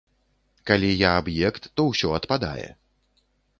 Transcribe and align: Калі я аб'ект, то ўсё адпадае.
Калі 0.69 0.89
я 1.01 1.11
аб'ект, 1.19 1.69
то 1.79 1.87
ўсё 1.91 2.07
адпадае. 2.21 2.67